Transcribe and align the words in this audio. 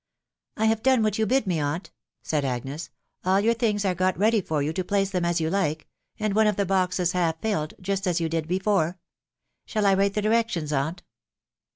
"I 0.57 0.65
have 0.65 0.81
done 0.81 1.03
what 1.03 1.19
you 1.19 1.27
bid 1.27 1.45
me, 1.45 1.59
aunt," 1.59 1.91
said 2.23 2.43
Agnes;" 2.43 2.89
all 3.23 3.39
your 3.39 3.53
things 3.53 3.85
are 3.85 3.93
got 3.93 4.17
ready 4.17 4.41
for 4.41 4.63
you 4.63 4.73
to 4.73 4.83
place 4.83 5.11
them 5.11 5.23
as 5.23 5.39
you 5.39 5.51
like, 5.51 5.87
and 6.19 6.33
one 6.33 6.47
of 6.47 6.55
the 6.55 6.65
boxes 6.65 7.11
half 7.11 7.39
filled, 7.39 7.75
just 7.79 8.07
as 8.07 8.19
you 8.19 8.27
did 8.27 8.47
before*•.. 8.47 8.87
Shall 9.67 9.85
I 9.85 9.93
write 9.93 10.15
the 10.15 10.21
directions, 10.23 10.73
aunt 10.73 11.03